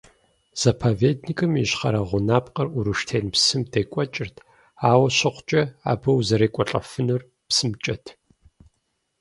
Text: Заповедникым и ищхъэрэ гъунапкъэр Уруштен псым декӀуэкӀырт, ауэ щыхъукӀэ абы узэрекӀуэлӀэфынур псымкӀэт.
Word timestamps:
Заповедникым 0.63 1.51
и 1.57 1.61
ищхъэрэ 1.65 2.01
гъунапкъэр 2.09 2.67
Уруштен 2.77 3.25
псым 3.33 3.61
декӀуэкӀырт, 3.71 4.35
ауэ 4.89 5.07
щыхъукӀэ 5.17 5.61
абы 5.91 6.11
узэрекӀуэлӀэфынур 6.17 7.21
псымкӀэт. 7.47 8.05